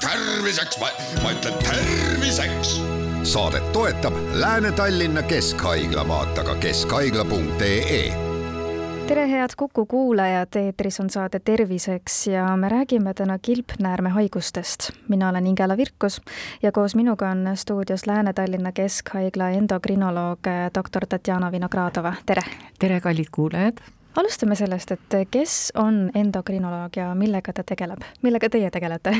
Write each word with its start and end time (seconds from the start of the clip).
terviseks, 0.00 0.78
ma 1.22 1.30
ütlen 1.32 1.54
terviseks. 1.64 2.80
saadet 3.22 3.72
toetab 3.72 4.14
Lääne-Tallinna 4.32 5.22
Keskhaigla, 5.22 6.08
vaata 6.08 6.44
ka 6.44 6.54
keskhaigla.ee 6.54 8.30
tere, 9.10 9.30
head 9.30 9.50
Kuku 9.56 9.86
kuulajad, 9.86 10.54
eetris 10.56 11.00
on 11.00 11.10
saade 11.10 11.40
Terviseks 11.40 12.26
ja 12.26 12.56
me 12.56 12.68
räägime 12.68 13.14
täna 13.14 13.38
kilpnäärmehaigustest. 13.38 14.90
mina 15.08 15.28
olen 15.28 15.46
Ingela 15.46 15.76
Virkus 15.76 16.20
ja 16.62 16.72
koos 16.72 16.94
minuga 16.94 17.30
on 17.30 17.50
stuudios 17.54 18.06
Lääne-Tallinna 18.06 18.72
Keskhaigla 18.72 19.50
endokrinoloog 19.50 20.38
doktor 20.74 21.06
Tatjana 21.06 21.52
Vinogradova, 21.52 22.14
tere! 22.26 22.42
tere, 22.78 23.00
kallid 23.00 23.26
kuulajad! 23.32 23.99
Alustame 24.16 24.56
sellest, 24.58 24.90
et 24.90 25.18
kes 25.30 25.72
on 25.78 26.08
endokrinoloog 26.14 26.96
ja 26.96 27.12
millega 27.14 27.52
ta 27.52 27.64
tegeleb, 27.66 28.02
millega 28.22 28.50
teie 28.50 28.70
tegelete 28.70 29.14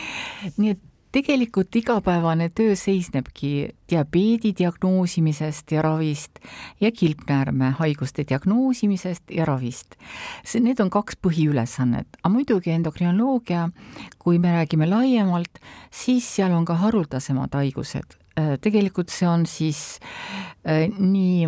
nii 0.58 0.74
et 0.74 0.82
tegelikult 1.14 1.76
igapäevane 1.78 2.48
töö 2.54 2.74
seisnebki 2.78 3.50
diabeedi 3.90 4.50
diagnoosimisest 4.58 5.72
ja 5.76 5.82
ravist 5.82 6.40
ja 6.80 6.90
kilpnäärmehaiguste 6.92 8.24
diagnoosimisest 8.28 9.30
ja 9.30 9.44
ravist. 9.44 9.94
see, 10.44 10.60
need 10.60 10.80
on 10.82 10.90
kaks 10.90 11.18
põhiülesannet, 11.22 12.18
aga 12.22 12.32
muidugi 12.34 12.74
endokrinoloogia, 12.74 13.68
kui 14.18 14.40
me 14.42 14.56
räägime 14.56 14.90
laiemalt, 14.90 15.62
siis 15.90 16.26
seal 16.36 16.52
on 16.52 16.64
ka 16.64 16.74
haruldasemad 16.82 17.54
haigused. 17.54 18.18
tegelikult 18.60 19.14
see 19.14 19.28
on 19.28 19.46
siis 19.46 20.00
äh, 20.66 20.90
nii 20.98 21.46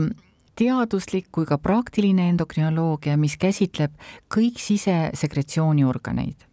teaduslik 0.56 1.28
kui 1.32 1.46
ka 1.48 1.58
praktiline 1.60 2.30
endokrinoloogia, 2.32 3.16
mis 3.20 3.36
käsitleb 3.40 3.94
kõik 4.32 4.60
sisesekretsiooniorganeid. 4.62 6.46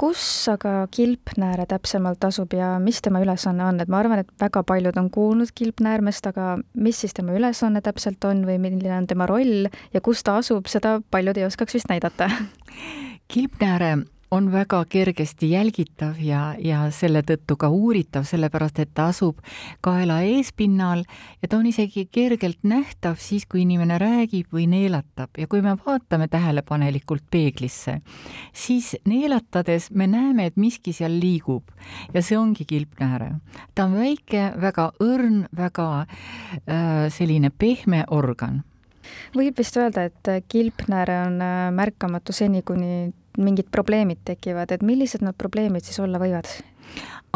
Kus 0.00 0.22
aga 0.48 0.86
kilpnääre 0.88 1.66
täpsemalt 1.68 2.24
asub 2.24 2.54
ja 2.56 2.78
mis 2.80 3.02
tema 3.04 3.20
ülesanne 3.20 3.66
on, 3.66 3.82
et 3.82 3.90
ma 3.92 3.98
arvan, 4.00 4.22
et 4.22 4.30
väga 4.40 4.62
paljud 4.64 4.96
on 4.96 5.10
kuulnud 5.12 5.52
kilpnäärmest, 5.54 6.30
aga 6.30 6.54
mis 6.72 7.02
siis 7.04 7.12
tema 7.12 7.36
ülesanne 7.36 7.82
täpselt 7.84 8.24
on 8.24 8.46
või 8.48 8.56
milline 8.62 8.96
on 8.96 9.10
tema 9.10 9.28
roll 9.28 9.68
ja 9.68 10.00
kus 10.00 10.24
ta 10.24 10.38
asub, 10.40 10.72
seda 10.72 11.02
paljud 11.12 11.36
ei 11.36 11.44
oskaks 11.44 11.76
vist 11.76 11.92
näidata. 11.92 12.30
Kilpnääre 13.28 13.98
on 14.30 14.52
väga 14.52 14.84
kergesti 14.88 15.50
jälgitav 15.50 16.18
ja, 16.22 16.54
ja 16.58 16.84
selle 16.94 17.22
tõttu 17.26 17.56
ka 17.58 17.68
uuritav, 17.68 18.24
sellepärast 18.28 18.78
et 18.82 18.92
ta 18.94 19.08
asub 19.10 19.40
kaela 19.82 20.20
eespinnal 20.22 21.02
ja 21.42 21.48
ta 21.48 21.58
on 21.58 21.66
isegi 21.66 22.06
kergelt 22.12 22.62
nähtav 22.62 23.18
siis, 23.18 23.46
kui 23.50 23.64
inimene 23.64 23.98
räägib 23.98 24.52
või 24.54 24.68
neelatab. 24.70 25.34
Ja 25.38 25.50
kui 25.50 25.62
me 25.66 25.74
vaatame 25.86 26.28
tähelepanelikult 26.30 27.26
peeglisse, 27.30 28.00
siis 28.52 28.94
neelatades 29.04 29.90
me 29.90 30.06
näeme, 30.06 30.46
et 30.46 30.56
miski 30.56 30.94
seal 30.94 31.18
liigub. 31.20 31.66
Ja 32.14 32.22
see 32.22 32.38
ongi 32.38 32.64
kilpnääre. 32.64 33.32
ta 33.74 33.84
on 33.84 33.98
väike, 33.98 34.52
väga 34.60 34.92
õrn, 35.02 35.46
väga 35.56 35.90
äh, 36.00 37.08
selline 37.10 37.50
pehme 37.50 38.04
organ. 38.10 38.62
Võib 39.34 39.58
vist 39.58 39.76
öelda, 39.76 40.04
et 40.06 40.46
kilpnääre 40.48 41.16
on 41.26 41.40
äh, 41.42 41.70
märkamatu 41.74 42.32
seni, 42.36 42.62
kuni 42.62 43.10
mingid 43.38 43.70
probleemid 43.70 44.24
tekivad, 44.24 44.72
et 44.72 44.82
millised 44.82 45.22
need 45.24 45.38
probleemid 45.38 45.86
siis 45.86 46.00
olla 46.02 46.18
võivad? 46.22 46.50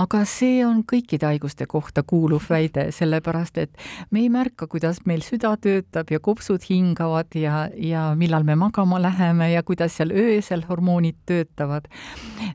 aga 0.00 0.24
see 0.26 0.64
on 0.66 0.80
kõikide 0.90 1.28
haiguste 1.28 1.68
kohta 1.70 2.02
kuuluv 2.02 2.48
väide, 2.50 2.88
sellepärast 2.94 3.58
et 3.62 3.84
me 4.10 4.24
ei 4.24 4.30
märka, 4.32 4.66
kuidas 4.70 5.04
meil 5.06 5.22
süda 5.22 5.52
töötab 5.62 6.10
ja 6.10 6.18
kopsud 6.18 6.64
hingavad 6.66 7.36
ja, 7.38 7.68
ja 7.78 8.08
millal 8.18 8.46
me 8.46 8.56
magama 8.58 8.98
läheme 9.02 9.52
ja 9.52 9.62
kuidas 9.62 9.94
seal 9.94 10.10
öösel 10.10 10.64
hormoonid 10.68 11.20
töötavad. 11.30 11.86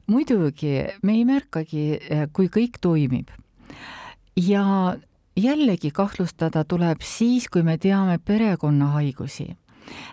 muidugi 0.07 0.89
me 1.01 1.15
ei 1.15 1.23
märkagi, 1.25 1.85
kui 2.33 2.51
kõik 2.51 2.81
toimib. 2.81 3.31
ja 4.35 4.97
jällegi 5.39 5.91
kahtlustada 5.91 6.63
tuleb 6.63 7.01
siis, 7.01 7.47
kui 7.47 7.63
me 7.63 7.77
teame 7.77 8.19
perekonnahaigusi 8.19 9.55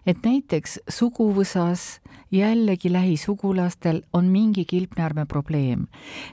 et 0.07 0.19
näiteks 0.25 0.79
suguvõsas 0.89 2.01
jällegi 2.31 2.93
lähisugulastel 2.93 4.03
on 4.13 4.31
mingi 4.33 4.65
kilpnäärme 4.65 5.27
probleem, 5.27 5.87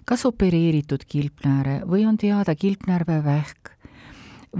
kas 0.05 0.25
opereeritud 0.25 1.05
kilpnääre 1.07 1.81
või 1.87 2.05
on 2.07 2.17
teada 2.17 2.55
kilpnärvevähk 2.55 3.73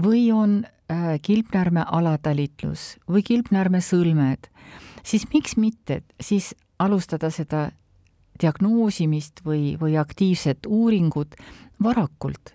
või 0.02 0.32
on 0.32 0.64
äh, 0.64 1.20
kilpnärme 1.22 1.84
alatalitlus 1.86 2.96
või 3.08 3.22
kilpnärme 3.22 3.80
sõlmed, 3.80 4.50
siis 5.02 5.26
miks 5.34 5.56
mitte 5.56 6.02
siis 6.20 6.54
alustada 6.78 7.30
seda 7.30 7.70
diagnoosimist 8.42 9.44
või, 9.46 9.76
või 9.80 9.96
aktiivset 9.98 10.66
uuringut 10.66 11.34
varakult 11.82 12.54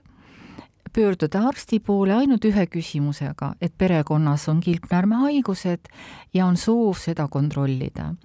pöörduda 0.94 1.42
arsti 1.48 1.80
poole 1.80 2.14
ainult 2.14 2.46
ühe 2.46 2.66
küsimusega, 2.68 3.54
et 3.62 3.74
perekonnas 3.78 4.48
on 4.50 4.60
kilpnäärmehaigused 4.62 5.92
ja 6.34 6.46
on 6.46 6.58
soov 6.58 6.98
seda 6.98 7.28
kontrollida. 7.28 8.16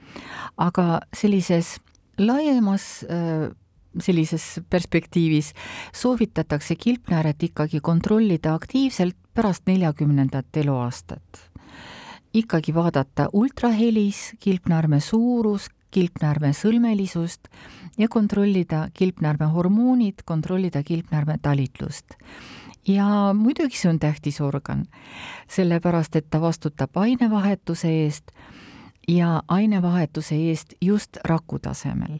aga 0.56 1.00
sellises 1.12 1.80
laiemas 2.19 3.04
äh, 3.10 3.50
sellises 4.00 4.60
perspektiivis 4.70 5.52
soovitatakse 5.94 6.76
kilpnääret 6.76 7.42
ikkagi 7.42 7.80
kontrollida 7.80 8.54
aktiivselt 8.54 9.16
pärast 9.34 9.66
neljakümnendat 9.66 10.56
eluaastat. 10.56 11.50
ikkagi 12.34 12.75
vaadata 12.75 13.28
ultrahelis 13.32 14.32
kilpnäärme 14.41 15.00
suurus, 15.00 15.69
kilpnäärme 15.94 16.53
sõlmelisust 16.56 17.49
ja 17.99 18.09
kontrollida 18.10 18.88
kilpnäärme 18.94 19.47
hormoonid, 19.55 20.25
kontrollida 20.25 20.82
kilpnäärme 20.82 21.38
talitlust. 21.43 22.19
ja 22.88 23.06
muidugi 23.34 23.78
see 23.81 23.88
on 23.91 23.99
tähtis 23.99 24.41
organ, 24.44 24.84
sellepärast 25.49 26.16
et 26.16 26.27
ta 26.31 26.41
vastutab 26.41 26.97
ainevahetuse 26.97 27.88
eest 28.05 28.34
ja 29.09 29.43
ainevahetuse 29.49 30.37
eest 30.50 30.75
just 30.81 31.16
raku 31.25 31.59
tasemel 31.59 32.19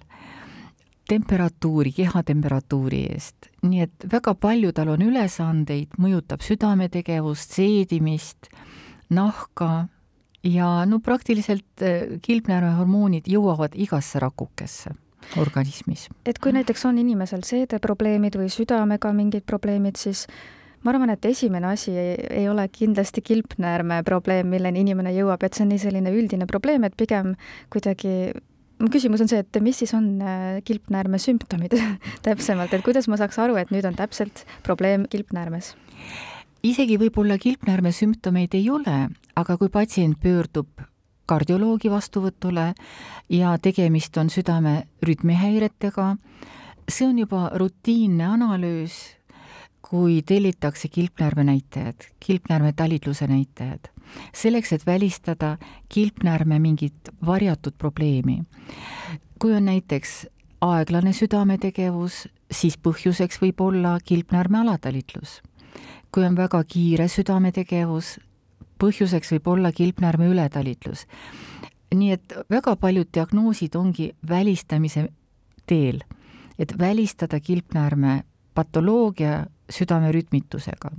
temperatuuri, 1.09 1.93
kehatemperatuuri 1.93 3.03
eest, 3.12 3.51
nii 3.62 3.81
et 3.85 4.06
väga 4.12 4.35
palju 4.41 4.73
tal 4.73 4.95
on 4.95 5.03
ülesandeid, 5.05 5.99
mõjutab 6.01 6.45
südametegevust, 6.45 7.53
seedimist, 7.59 8.49
nahka, 9.12 9.87
ja 10.44 10.84
no 10.87 11.00
praktiliselt 11.00 11.82
eh, 11.82 12.19
kilpnäärmehormoonid 12.22 13.28
jõuavad 13.31 13.75
igasse 13.75 14.21
rakukesse 14.22 14.94
organismis. 15.41 16.09
et 16.27 16.38
kui 16.38 16.53
näiteks 16.53 16.84
on 16.84 16.99
inimesel 17.00 17.44
seedeprobleemid 17.47 18.37
või 18.37 18.50
südamega 18.53 19.12
mingid 19.16 19.47
probleemid, 19.49 19.97
siis 19.97 20.27
ma 20.84 20.93
arvan, 20.93 21.15
et 21.15 21.25
esimene 21.25 21.71
asi 21.72 21.94
ei, 21.97 22.16
ei 22.43 22.49
ole 22.49 22.66
kindlasti 22.69 23.25
kilpnäärme 23.25 24.03
probleem, 24.05 24.50
milleni 24.53 24.84
inimene 24.84 25.15
jõuab, 25.16 25.44
et 25.44 25.56
see 25.56 25.65
on 25.65 25.72
nii 25.72 25.81
selline 25.87 26.12
üldine 26.12 26.47
probleem, 26.50 26.84
et 26.84 26.97
pigem 26.97 27.32
kuidagi 27.72 28.34
mu 28.82 28.91
küsimus 28.93 29.22
on 29.25 29.31
see, 29.31 29.41
et 29.41 29.61
mis 29.65 29.81
siis 29.81 29.94
on 29.97 30.12
eh, 30.21 30.61
kilpnäärme 30.69 31.19
sümptomid 31.22 31.78
täpsemalt, 32.26 32.76
et 32.76 32.84
kuidas 32.84 33.09
ma 33.09 33.21
saaks 33.21 33.41
aru, 33.41 33.56
et 33.61 33.72
nüüd 33.72 33.88
on 33.88 33.97
täpselt 33.97 34.44
probleem 34.66 35.09
kilpnäärmes? 35.09 35.72
Isegi 36.65 36.97
võib-olla 36.99 37.37
kilpnäärme 37.39 37.93
sümptomeid 37.93 38.55
ei 38.57 38.69
ole, 38.73 39.09
aga 39.37 39.57
kui 39.61 39.69
patsient 39.73 40.17
pöördub 40.21 40.81
kardioloogi 41.29 41.91
vastuvõtule 41.93 42.73
ja 43.33 43.55
tegemist 43.61 44.17
on 44.21 44.31
südame 44.33 44.85
rütmihäiretega, 45.05 46.15
see 46.89 47.09
on 47.09 47.21
juba 47.21 47.49
rutiinne 47.61 48.27
analüüs, 48.29 48.97
kui 49.85 50.23
tellitakse 50.25 50.89
kilpnäärme 50.89 51.45
näitajad, 51.45 52.09
kilpnäärme 52.21 52.73
talitluse 52.77 53.29
näitajad, 53.29 53.91
selleks, 54.33 54.73
et 54.73 54.87
välistada 54.87 55.57
kilpnäärme 55.93 56.59
mingit 56.59 57.12
varjatud 57.27 57.77
probleemi. 57.79 58.43
kui 59.38 59.53
on 59.53 59.65
näiteks 59.65 60.27
aeglane 60.61 61.12
südametegevus, 61.12 62.29
siis 62.50 62.79
põhjuseks 62.79 63.41
võib 63.43 63.61
olla 63.61 63.99
kilpnäärme 64.05 64.59
alatalitlus 64.59 65.43
kui 66.14 66.22
on 66.22 66.37
väga 66.38 66.61
kiire 66.70 67.08
südametegevus, 67.11 68.20
põhjuseks 68.78 69.32
võib 69.34 69.49
olla 69.50 69.72
kilpnäärme 69.75 70.28
ületalitlus. 70.31 71.06
nii 71.94 72.11
et 72.12 72.32
väga 72.50 72.76
paljud 72.76 73.08
diagnoosid 73.14 73.75
ongi 73.75 74.12
välistamise 74.28 75.08
teel, 75.66 76.00
et 76.58 76.78
välistada 76.78 77.40
kilpnäärme 77.40 78.25
patoloogia 78.55 79.46
südamerütmitusega. 79.70 80.90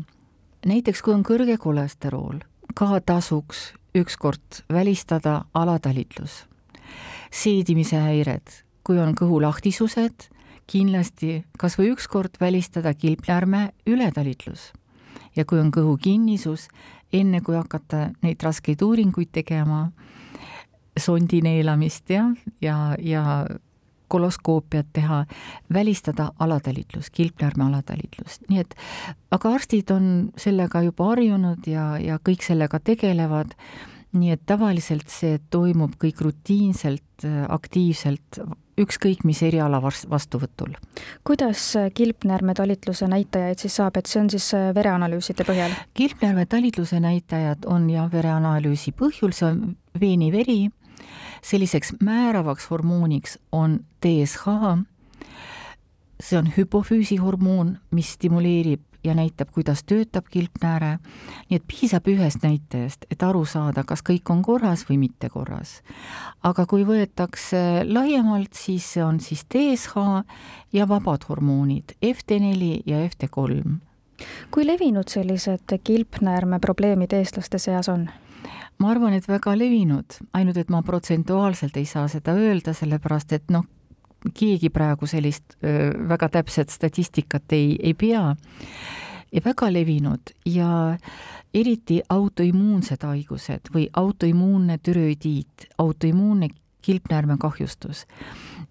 näiteks 0.66 1.02
kui 1.02 1.14
on 1.14 1.24
kõrge 1.24 1.58
kolesterool, 1.58 2.40
ka 2.74 3.00
tasuks 3.00 3.74
ükskord 3.96 4.64
välistada 4.70 5.46
alatalitlus. 5.54 6.46
seedimise 7.32 7.96
häired, 7.96 8.48
kui 8.84 9.00
on 9.00 9.16
kõhulahtisused, 9.16 10.30
kindlasti 10.68 11.46
kas 11.58 11.78
või 11.80 11.92
ükskord 11.96 12.36
välistada 12.42 12.94
kilpnäärme 12.94 13.72
ületalitlus 13.88 14.74
ja 15.36 15.46
kui 15.46 15.60
on 15.60 15.72
kõhukinnisus, 15.72 16.68
enne 17.14 17.42
kui 17.42 17.56
hakata 17.56 18.10
neid 18.24 18.44
raskeid 18.44 18.82
uuringuid 18.82 19.32
tegema, 19.36 19.90
sondi 21.00 21.42
neelamist 21.44 22.10
ja, 22.10 22.30
ja, 22.62 22.96
ja 23.00 23.46
koloskoopiat 24.08 24.88
teha, 24.94 25.26
välistada 25.74 26.32
alatalitlus, 26.40 27.10
kilpnäärme 27.10 27.66
alatalitlust, 27.66 28.46
nii 28.50 28.62
et 28.62 28.76
aga 29.34 29.56
arstid 29.58 29.92
on 29.92 30.06
sellega 30.38 30.84
juba 30.86 31.10
harjunud 31.14 31.68
ja, 31.68 31.96
ja 32.00 32.20
kõik 32.22 32.46
sellega 32.46 32.80
tegelevad. 32.80 33.56
Nii 34.16 34.32
et 34.32 34.46
tavaliselt 34.48 35.10
see 35.12 35.42
toimub 35.52 35.98
kõik 36.00 36.22
rutiinselt, 36.24 37.26
aktiivselt, 37.52 38.38
ükskõik 38.80 39.24
mis 39.24 39.42
eriala 39.44 39.80
vastuvõtul. 39.82 40.76
kuidas 41.24 41.74
kilpnäärme 41.94 42.54
talitluse 42.54 43.08
näitajaid 43.08 43.60
siis 43.60 43.76
saab, 43.76 43.98
et 43.98 44.06
see 44.06 44.22
on 44.22 44.30
siis 44.30 44.54
äh, 44.54 44.72
vereanalüüside 44.76 45.48
põhjal? 45.48 45.76
kilpnäärme 45.94 46.46
talitluse 46.46 47.00
näitajad 47.00 47.66
on 47.66 47.90
jah, 47.90 48.12
vereanalüüsi 48.12 48.92
põhjul, 48.92 49.32
see 49.32 49.48
on 49.48 49.78
veeniveri, 50.00 50.70
selliseks 51.42 51.96
määravaks 52.04 52.70
hormooniks 52.70 53.40
on 53.52 53.80
DSH, 54.04 54.58
see 56.20 56.38
on 56.40 56.52
hüpofüüsihormoon, 56.58 57.78
mis 57.92 58.16
stimuleerib 58.18 58.84
ja 59.06 59.16
näitab, 59.16 59.52
kuidas 59.54 59.84
töötab 59.84 60.26
kilpnääre. 60.32 60.98
nii 61.50 61.60
et 61.60 61.64
piisab 61.68 62.08
ühest 62.08 62.44
näitajast, 62.44 63.06
et 63.12 63.24
aru 63.24 63.46
saada, 63.46 63.84
kas 63.84 64.04
kõik 64.04 64.30
on 64.30 64.42
korras 64.42 64.86
või 64.90 64.98
mitte 64.98 65.30
korras. 65.30 65.82
aga 66.44 66.66
kui 66.66 66.86
võetakse 66.86 67.86
laiemalt, 67.86 68.54
siis 68.54 68.94
see 68.94 69.04
on 69.04 69.20
siis 69.20 69.46
DSH 69.46 69.96
ja 70.74 70.88
vabad 70.88 71.26
hormoonid 71.30 71.96
FT4 72.02 72.82
ja 72.86 73.06
FT3. 73.08 73.78
kui 74.52 74.68
levinud 74.68 75.08
sellised 75.08 75.80
kilpnäärme 75.84 76.60
probleemid 76.60 77.14
eestlaste 77.14 77.58
seas 77.60 77.90
on? 77.90 78.10
ma 78.80 78.92
arvan, 78.92 79.14
et 79.14 79.28
väga 79.28 79.56
levinud, 79.58 80.20
ainult 80.34 80.58
et 80.58 80.70
ma 80.70 80.82
protsentuaalselt 80.84 81.78
ei 81.78 81.86
saa 81.86 82.08
seda 82.12 82.36
öelda, 82.36 82.74
sellepärast 82.74 83.34
et 83.34 83.50
noh, 83.50 83.66
keegi 84.34 84.70
praegu 84.70 85.08
sellist 85.08 85.58
väga 86.10 86.30
täpset 86.30 86.70
statistikat 86.70 87.54
ei, 87.54 87.76
ei 87.84 87.94
pea 87.94 88.36
väga 89.46 89.74
levinud 89.74 90.32
ja 90.46 90.98
eriti 91.54 92.02
autoimmuunsed 92.10 93.04
haigused 93.04 93.72
või 93.74 93.88
autoimmuunne 93.94 94.78
türoidiit, 94.78 95.68
autoimmuunne 95.78 96.50
kilpnäärme 96.86 97.38
kahjustus. 97.40 98.06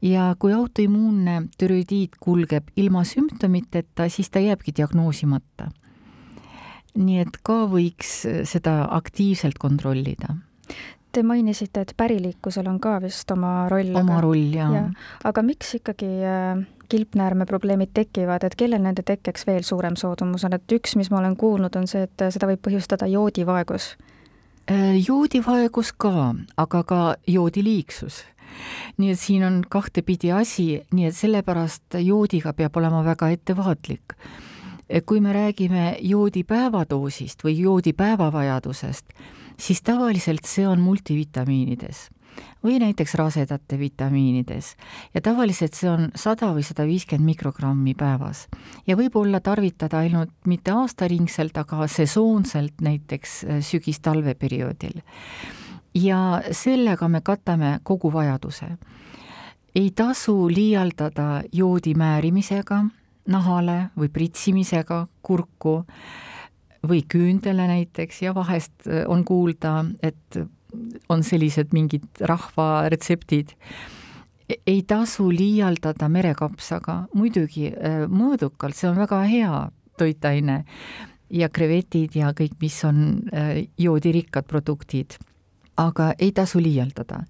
ja 0.02 0.36
kui 0.38 0.52
autoimmuunne 0.52 1.42
türoidiit 1.58 2.16
kulgeb 2.20 2.68
ilma 2.76 3.04
sümptomiteta, 3.04 4.08
siis 4.08 4.30
ta 4.30 4.38
jääbki 4.38 4.72
diagnoosimata. 4.76 5.70
nii 6.94 7.18
et 7.18 7.38
ka 7.42 7.64
võiks 7.66 8.26
seda 8.44 8.88
aktiivselt 8.90 9.58
kontrollida 9.58 10.36
Te 11.14 11.22
mainisite, 11.22 11.84
et 11.84 11.92
päriliiklusel 11.96 12.66
on 12.66 12.80
ka 12.82 12.96
vist 13.02 13.30
oma 13.30 13.68
roll. 13.70 13.92
oma 13.94 14.16
aga, 14.16 14.22
roll, 14.24 14.48
jaa 14.50 14.70
ja.. 14.74 14.86
aga 15.30 15.44
miks 15.46 15.76
ikkagi 15.78 16.10
äh, 16.26 16.64
kilpnäärme 16.90 17.46
probleemid 17.46 17.92
tekivad, 17.94 18.42
et 18.44 18.56
kellel 18.58 18.82
nende 18.82 19.04
tekkeks 19.06 19.46
veel 19.46 19.62
suurem 19.62 19.94
soodumus 19.96 20.44
on, 20.44 20.58
et 20.58 20.74
üks, 20.74 20.96
mis 20.98 21.12
ma 21.14 21.20
olen 21.22 21.36
kuulnud, 21.38 21.76
on 21.78 21.86
see, 21.90 22.08
et 22.08 22.26
seda 22.34 22.50
võib 22.50 22.64
põhjustada 22.66 23.06
joodivaegus? 23.10 23.94
Äh, 24.70 24.94
joodivaegus 25.06 25.94
ka, 25.94 26.34
aga 26.58 26.82
ka 26.88 27.02
joodiliigsus 27.30 28.24
nii 28.96 29.10
et 29.10 29.20
siin 29.20 29.44
on 29.44 29.62
kahtepidi 29.68 30.32
asi, 30.32 30.66
nii 30.94 31.08
et 31.08 31.16
sellepärast 31.16 31.98
joodiga 32.02 32.52
peab 32.54 32.76
olema 32.76 33.04
väga 33.04 33.30
ettevaatlik. 33.34 34.14
kui 35.06 35.20
me 35.20 35.32
räägime 35.32 35.96
joodi 36.00 36.44
päevadoosist 36.44 37.44
või 37.44 37.58
joodi 37.58 37.92
päevavajadusest, 37.92 39.06
siis 39.58 39.82
tavaliselt 39.82 40.44
see 40.48 40.66
on 40.68 40.80
multivitamiinides 40.80 42.08
või 42.64 42.78
näiteks 42.78 43.14
rasedate 43.14 43.78
vitamiinides 43.78 44.74
ja 45.14 45.20
tavaliselt 45.20 45.74
see 45.74 45.90
on 45.90 46.08
sada 46.18 46.50
või 46.54 46.64
sada 46.66 46.86
viiskümmend 46.88 47.26
mikrogrammi 47.26 47.94
päevas. 47.94 48.46
ja 48.86 48.96
võib-olla 48.96 49.40
tarvitada 49.40 49.98
ainult 49.98 50.32
mitte 50.46 50.72
aastaringselt, 50.72 51.56
aga 51.58 51.86
sesoonselt, 51.86 52.80
näiteks 52.80 53.44
äh, 53.44 53.60
sügis-talveperioodil. 53.60 55.02
ja 55.94 56.42
sellega 56.50 57.08
me 57.08 57.20
katame 57.20 57.78
kogu 57.82 58.12
vajaduse. 58.12 58.76
ei 59.74 59.90
tasu 59.90 60.48
liialdada 60.48 61.42
joodi 61.52 61.94
määrimisega 61.94 62.84
nahale 63.28 63.90
või 63.96 64.08
pritsimisega 64.08 65.06
kurku 65.22 65.84
või 66.88 67.02
küündele 67.08 67.68
näiteks 67.70 68.22
ja 68.22 68.34
vahest 68.34 68.88
äh, 68.88 69.04
on 69.08 69.24
kuulda, 69.24 69.84
et 70.02 70.40
on 71.08 71.22
sellised 71.22 71.72
mingid 71.72 72.06
rahvaretseptid. 72.20 73.54
E-, 74.48 74.60
ei 74.66 74.82
tasu 74.86 75.28
liialdada 75.32 76.08
merekapsaga, 76.08 77.04
muidugi 77.14 77.70
äh, 77.72 78.04
mõõdukalt, 78.10 78.76
see 78.78 78.90
on 78.90 78.98
väga 79.00 79.22
hea 79.30 79.60
toitaine 79.98 80.64
ja 81.30 81.48
krevetid 81.48 82.16
ja 82.18 82.34
kõik, 82.36 82.58
mis 82.60 82.80
on 82.86 82.98
äh, 83.32 83.64
joodirikkad 83.78 84.50
produktid 84.50 85.18
aga 85.76 86.12
ei 86.18 86.32
tasu 86.32 86.60
liialdada. 86.62 87.24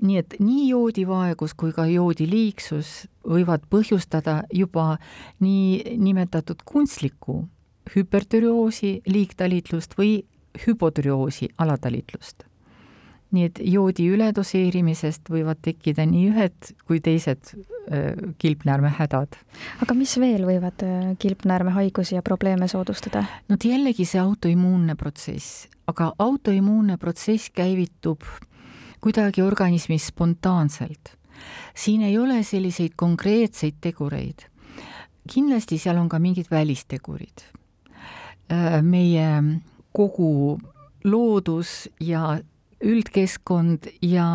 nii 0.00 0.16
et 0.18 0.36
nii 0.40 0.68
joodivaegus 0.70 1.54
kui 1.54 1.72
ka 1.72 1.86
joodiliigsus 1.86 3.06
võivad 3.28 3.66
põhjustada 3.70 4.42
juba 4.52 4.96
nii 5.40 5.96
nimetatud 6.00 6.64
kunstlikku 6.64 7.44
hüpertüreoosi 7.96 9.00
liigtalitlust 9.06 9.94
või 9.98 10.24
hüpotüreoosi 10.66 11.48
alatalitlust. 11.58 12.44
nii 13.34 13.48
et 13.48 13.58
joodi 13.66 14.04
üledoseerimisest 14.14 15.26
võivad 15.26 15.58
tekkida 15.62 16.04
nii 16.06 16.28
ühed 16.30 16.68
kui 16.86 17.00
teised 17.02 17.50
kilpnäärmehädad. 18.38 19.36
aga 19.82 19.94
mis 19.94 20.16
veel 20.20 20.46
võivad 20.46 20.84
kilpnäärmehaigusi 21.18 22.14
ja 22.14 22.22
probleeme 22.22 22.68
soodustada? 22.68 23.24
no 23.48 23.56
jällegi 23.64 24.04
see 24.04 24.20
autoimmuunne 24.20 24.94
protsess, 24.94 25.66
aga 25.86 26.12
autoimmuunne 26.18 26.96
protsess 26.96 27.50
käivitub 27.50 28.22
kuidagi 29.00 29.42
organismis 29.42 30.06
spontaanselt. 30.06 31.16
siin 31.74 32.02
ei 32.02 32.18
ole 32.18 32.42
selliseid 32.42 32.92
konkreetseid 32.96 33.74
tegureid. 33.80 34.46
kindlasti 35.34 35.78
seal 35.78 35.96
on 35.96 36.08
ka 36.08 36.18
mingid 36.18 36.46
välistegurid 36.50 37.63
meie 38.82 39.28
kogu 39.92 40.58
loodus 41.04 41.88
ja 42.00 42.38
üldkeskkond 42.84 43.88
ja 44.02 44.26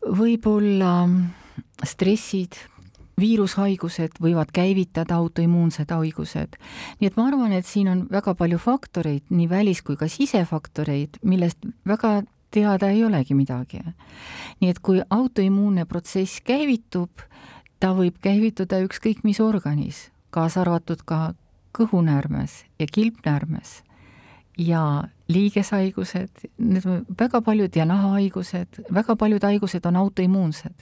võib-olla 0.00 0.94
stressid, 1.86 2.56
viirushaigused 3.20 4.16
võivad 4.22 4.52
käivitada 4.54 5.18
autoimmuunsed 5.20 5.90
haigused. 5.92 6.56
nii 7.00 7.06
et 7.10 7.16
ma 7.16 7.26
arvan, 7.28 7.52
et 7.52 7.66
siin 7.66 7.88
on 7.88 8.06
väga 8.10 8.34
palju 8.34 8.58
faktoreid, 8.58 9.22
nii 9.28 9.48
välis- 9.48 9.82
kui 9.84 9.96
ka 9.96 10.08
sisefaktoreid, 10.08 11.20
millest 11.22 11.58
väga 11.84 12.22
teada 12.50 12.88
ei 12.90 13.04
olegi 13.04 13.34
midagi. 13.34 13.80
nii 14.60 14.70
et 14.70 14.78
kui 14.78 15.02
autoimmuunne 15.10 15.84
protsess 15.84 16.40
käivitub, 16.40 17.10
ta 17.80 17.92
võib 17.92 18.16
käivituda 18.20 18.80
ükskõik 18.84 19.24
mis 19.24 19.40
organis, 19.40 20.10
kaasa 20.30 20.60
arvatud 20.60 21.02
ka 21.04 21.34
kõhunäärmes 21.78 22.64
ja 22.78 22.86
kilpnäärmes 22.92 23.82
ja 24.58 25.04
liigeshaigused, 25.28 26.48
need 26.58 26.86
on 26.86 27.04
väga 27.20 27.40
paljud 27.42 27.76
ja 27.76 27.84
nahahaigused, 27.86 28.82
väga 28.94 29.16
paljud 29.16 29.42
haigused 29.42 29.86
on 29.86 29.96
autoimmuunsed. 29.96 30.74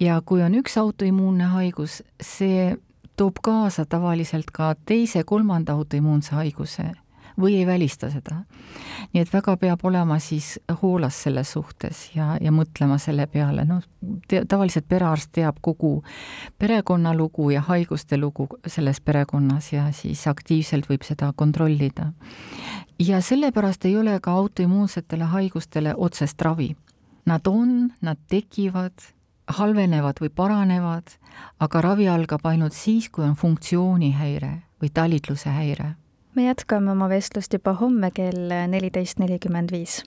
ja 0.00 0.22
kui 0.24 0.42
on 0.42 0.54
üks 0.54 0.76
autoimmuunne 0.78 1.44
haigus, 1.44 2.02
see 2.22 2.76
toob 3.16 3.40
kaasa 3.42 3.84
tavaliselt 3.84 4.50
ka 4.52 4.74
teise-kolmanda 4.86 5.72
autoimmuunse 5.72 6.34
haiguse 6.34 6.92
või 7.40 7.56
ei 7.58 7.66
välista 7.66 8.10
seda. 8.10 8.42
nii 9.12 9.22
et 9.22 9.32
väga 9.32 9.56
peab 9.56 9.84
olema 9.84 10.18
siis 10.18 10.58
hoolas 10.82 11.22
selles 11.22 11.52
suhtes 11.52 12.10
ja, 12.14 12.36
ja 12.40 12.52
mõtlema 12.52 12.98
selle 12.98 13.26
peale, 13.26 13.64
noh, 13.64 13.82
tavaliselt 14.48 14.88
perearst 14.88 15.32
teab 15.32 15.58
kogu 15.60 16.02
perekonna 16.58 17.14
lugu 17.14 17.50
ja 17.50 17.60
haiguste 17.66 18.16
lugu 18.16 18.46
selles 18.66 19.00
perekonnas 19.00 19.72
ja 19.72 19.88
siis 19.92 20.26
aktiivselt 20.26 20.88
võib 20.90 21.06
seda 21.06 21.32
kontrollida. 21.36 22.12
ja 22.98 23.20
sellepärast 23.20 23.84
ei 23.84 23.96
ole 23.96 24.20
ka 24.20 24.32
autoimmuunsetele 24.32 25.24
haigustele 25.24 25.94
otsest 25.96 26.42
ravi. 26.42 26.76
Nad 27.26 27.46
on, 27.46 27.92
nad 28.00 28.18
tekivad 28.28 28.92
halvenevad 29.46 30.20
või 30.20 30.30
paranevad, 30.34 31.10
aga 31.60 31.80
ravi 31.80 32.08
algab 32.08 32.46
ainult 32.46 32.72
siis, 32.72 33.08
kui 33.08 33.24
on 33.24 33.34
funktsioonihäire 33.36 34.52
või 34.80 34.90
talitluse 34.94 35.50
häire 35.50 35.94
me 36.40 36.46
jätkame 36.46 36.90
oma 36.90 37.08
vestlust 37.08 37.52
juba 37.52 37.74
homme 37.76 38.10
kell 38.16 38.52
neliteist 38.68 39.18
nelikümmend 39.20 39.72
viis. 39.72 40.00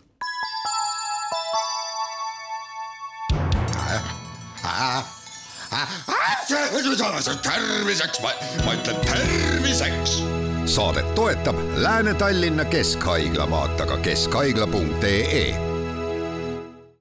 terviseks, 7.44 8.22
ma 8.66 8.74
ütlen 8.74 8.98
terviseks. 9.06 10.24
saadet 10.66 11.16
toetab 11.16 11.56
Lääne-Tallinna 11.75 12.66
Keskhaigla, 12.66 13.50
vaata 13.50 13.86
ka 13.86 13.98
keskhaigla.ee 13.98 15.73